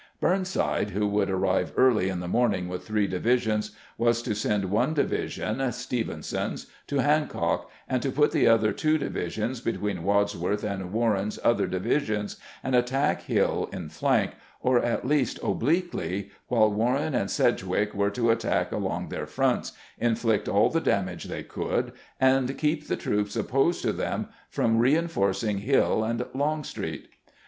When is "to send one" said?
4.23-4.95